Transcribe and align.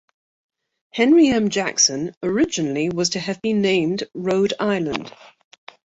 "Henry 0.91 1.27
M. 1.29 1.51
Jackson" 1.51 2.15
originally 2.23 2.89
was 2.89 3.09
to 3.11 3.19
have 3.19 3.39
been 3.43 3.61
named 3.61 4.05
"Rhode 4.15 4.53
Island". 4.59 5.13